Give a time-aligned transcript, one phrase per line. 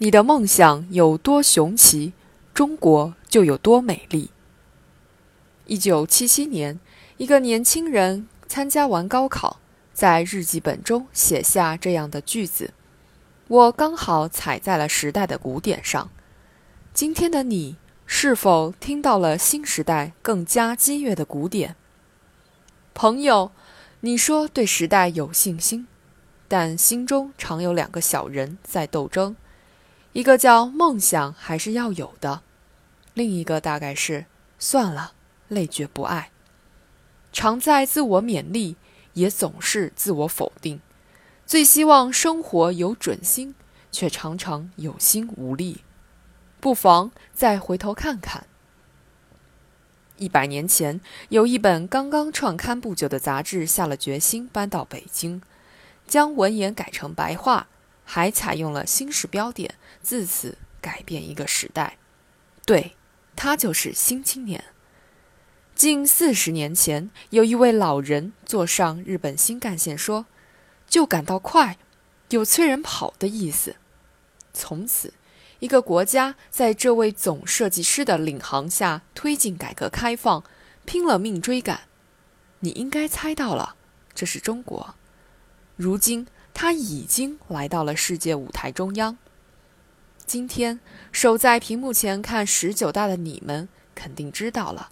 [0.00, 2.12] 你的梦想有多雄奇，
[2.54, 4.30] 中国就有多美丽。
[5.66, 6.78] 一九七七年，
[7.16, 9.58] 一个年轻人参加完高考，
[9.92, 12.72] 在日记本中写下这样的句子
[13.48, 16.08] ：“我刚好踩在了时代的鼓点上。”
[16.94, 17.76] 今天的你，
[18.06, 21.74] 是否听到了新时代更加激越的鼓点？
[22.94, 23.50] 朋友，
[24.02, 25.88] 你说对时代有信心，
[26.46, 29.34] 但心中常有两个小人在斗争。
[30.12, 32.42] 一个叫梦想还是要有的，
[33.14, 34.26] 另一个大概是
[34.58, 35.12] 算了，
[35.48, 36.30] 累觉不爱。
[37.32, 38.76] 常在自我勉励，
[39.12, 40.80] 也总是自我否定。
[41.46, 43.54] 最希望生活有准心，
[43.92, 45.82] 却常常有心无力。
[46.58, 48.46] 不妨再回头看看。
[50.16, 55.40] 一百年前，有一本刚刚创刊不久的杂志下了决心搬到北京，
[56.06, 57.68] 将文言改成白话。
[58.10, 61.98] 还采用了新式标点，自此改变一个时代。
[62.64, 62.96] 对，
[63.36, 64.58] 他就是《新青年》。
[65.74, 70.24] 近四十年前，有一位老人坐上日本新干线，说
[70.88, 71.76] ：“就感到快，
[72.30, 73.76] 有催人跑的意思。”
[74.54, 75.12] 从此，
[75.58, 80.42] 一个国家在这位总设计师的领航下推进改革开放，
[80.86, 81.82] 拼了命追赶。
[82.60, 83.76] 你应该猜到了，
[84.14, 84.94] 这是中国。
[85.76, 86.26] 如今。
[86.60, 89.16] 他已经来到了世界舞台中央。
[90.26, 90.80] 今天
[91.12, 94.90] 守在屏幕前看十九大的你们，肯定知道了，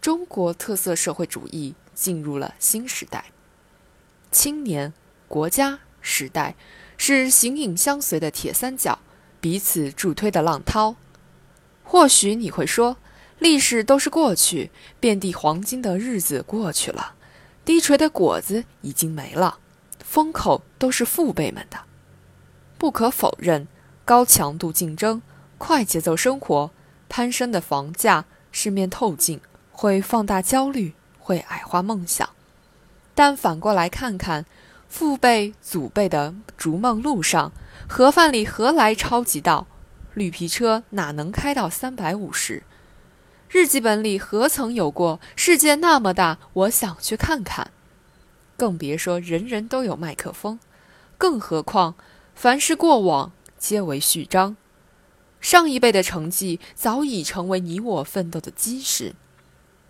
[0.00, 3.24] 中国特色社会主义进入了新时代。
[4.30, 4.92] 青年、
[5.26, 6.54] 国家、时代
[6.96, 9.00] 是形影相随的铁三角，
[9.40, 10.94] 彼此助推的浪涛。
[11.82, 12.98] 或许你会说，
[13.40, 17.16] 历史都是过去，遍地黄金的日子过去了，
[17.64, 19.58] 低垂的果子已经没了。
[20.04, 21.78] 风口都是父辈们的。
[22.78, 23.68] 不可否认，
[24.04, 25.22] 高强度竞争、
[25.58, 26.70] 快节奏生活、
[27.08, 32.28] 攀升的房价、市面透镜，会放大焦虑，会矮化梦想。
[33.14, 34.46] 但反过来看看，
[34.88, 37.52] 父辈、祖辈的逐梦路上，
[37.88, 39.66] 盒饭里何来超级道？
[40.14, 42.62] 绿皮车哪能开到三百五十？
[43.48, 46.38] 日记本里何曾有过世界那么大？
[46.52, 47.70] 我想去看看。
[48.60, 50.60] 更别说人人都有麦克风，
[51.16, 51.94] 更何况
[52.34, 54.54] 凡是过往皆为序章。
[55.40, 59.14] 上一辈的成绩早已成为你我奋斗的基石，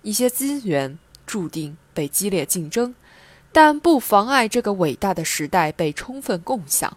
[0.02, 2.94] 一些资源注定被激烈竞争，
[3.50, 6.96] 但不妨碍这个伟大的时代被充分共享。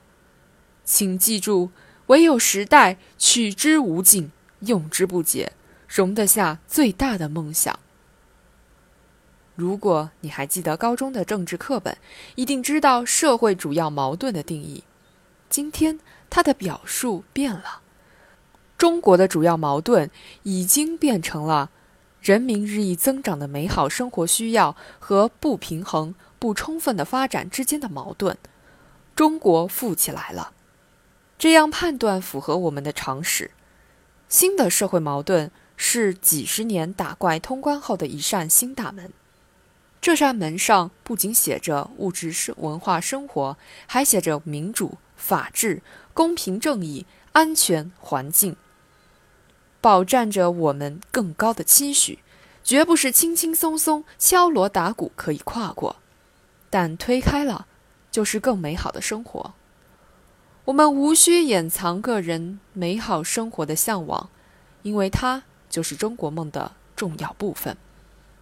[0.83, 1.71] 请记住，
[2.05, 5.53] 唯有时代取之无尽，用之不竭，
[5.87, 7.79] 容得下最大的梦想。
[9.55, 11.97] 如果你还记得高中的政治课本，
[12.35, 14.83] 一定知道社会主要矛盾的定义。
[15.49, 15.99] 今天，
[16.29, 17.81] 它的表述变了。
[18.77, 20.09] 中国的主要矛盾
[20.41, 21.69] 已经变成了
[22.19, 28.35] 人民日益增长的美好生活需要和不平衡、不充分的发展之间的矛盾。
[29.15, 30.53] 中国富起来了，
[31.37, 33.51] 这样判断符合我们的常识。
[34.27, 39.13] 新的社会矛盾是几十年打怪通关后的一扇新大门。
[40.03, 45.81] 这扇门上不仅写着物质生文化生活，还写着民主、法治、
[46.13, 48.57] 公平正义、安全环境，
[49.79, 52.19] 保障着我们更高的期许，
[52.65, 55.95] 绝不是轻轻松松敲锣打鼓可以跨过。
[56.69, 57.65] 但推开了，
[58.11, 59.53] 就是更美好的生活。
[60.65, 64.29] 我们无需掩藏个人美好生活的向往，
[64.81, 67.77] 因为它就是中国梦的重要部分。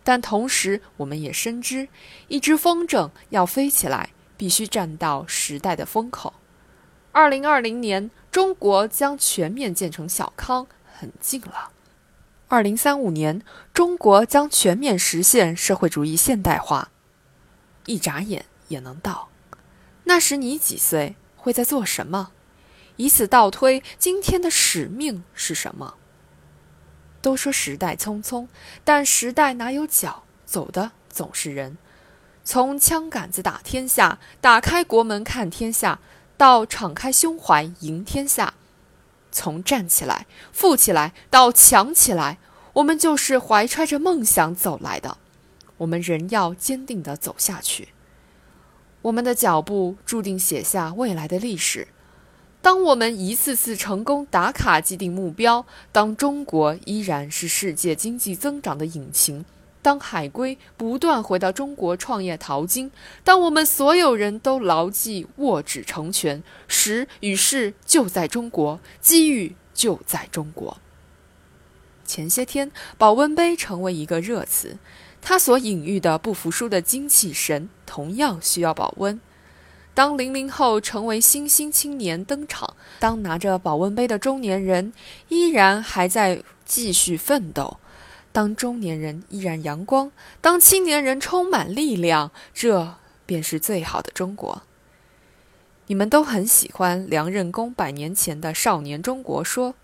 [0.03, 1.87] 但同时，我们也深知，
[2.27, 6.33] 一只风筝要飞起来，必须站到时代的风口。
[7.11, 11.71] 二零二零年，中国将全面建成小康，很近了。
[12.47, 13.41] 二零三五年，
[13.73, 16.89] 中国将全面实现社会主义现代化，
[17.85, 19.29] 一眨眼也能到。
[20.05, 21.15] 那时你几岁？
[21.35, 22.31] 会在做什么？
[22.97, 25.95] 以此倒推，今天的使命是什么？
[27.21, 28.47] 都说时代匆匆，
[28.83, 30.23] 但时代哪有脚？
[30.45, 31.77] 走的总是人。
[32.43, 35.99] 从枪杆子打天下，打开国门看天下，
[36.35, 38.55] 到敞开胸怀迎天下；
[39.31, 42.39] 从站起来、富起来到强起来，
[42.73, 45.17] 我们就是怀揣着梦想走来的。
[45.77, 47.89] 我们仍要坚定地走下去。
[49.03, 51.87] 我们的脚步注定写下未来的历史。
[52.61, 59.43] 当我们一次次成功打卡既定目标，当中国依然是世界经济增长的引擎，
[59.81, 62.91] 当海归不断回到中国创业淘金，
[63.23, 70.77] 当我们所有人都牢记握指成拳，时与势就在中国，机遇就在中国。
[72.05, 74.77] 前些天，保温杯成为一个热词，
[75.19, 79.19] 它所隐喻的不服输的精气神同样需要保温。
[79.93, 84.93] 当零零后成为新兴青年登场，当拿着保温杯的中年人
[85.27, 87.77] 依然还在继续奋斗。
[88.31, 90.09] 当中年人依然阳光，
[90.39, 92.95] 当青年人充满力量，这
[93.25, 94.63] 便是最好的中国。
[95.87, 99.75] 你们都很喜欢梁任公百年前的《少年中国》说，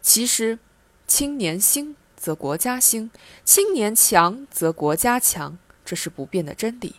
[0.00, 0.58] 其实，
[1.06, 3.12] 青年兴则国家兴，
[3.44, 6.96] 青年强则国家强，这是不变的真理。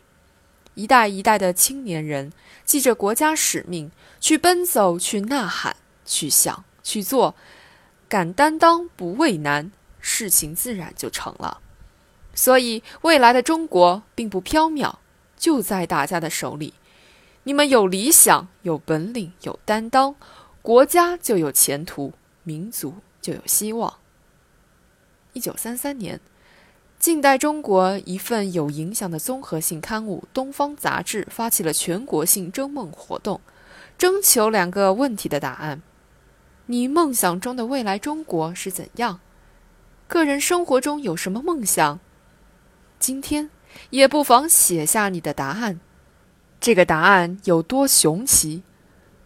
[0.75, 2.31] 一代一代的青年人
[2.65, 5.75] 记着国家使命，去奔走，去呐喊，
[6.05, 7.35] 去想，去做，
[8.09, 9.71] 敢担当，不畏难。
[10.05, 11.61] 事情自然就成了，
[12.35, 14.95] 所以未来的中国并不缥缈，
[15.37, 16.73] 就在大家的手里。
[17.43, 20.15] 你们有理想，有本领，有担当，
[20.61, 22.11] 国家就有前途，
[22.43, 23.93] 民族就有希望。
[25.31, 26.19] 一九三三年，
[27.03, 33.41] 近代中国一份有影响的综合性刊物《东方杂志》发起了全国性征梦活动，
[33.97, 35.81] 征求两个问题的答案：
[36.67, 39.19] 你梦想中的未来中国是怎样？
[40.07, 41.99] 个人生活中有什么梦想？
[42.99, 43.49] 今天
[43.89, 45.81] 也不妨写下你的答案。
[46.61, 48.63] 这个答案有多雄奇，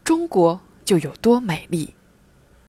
[0.03, 1.94] 中国就有多美丽。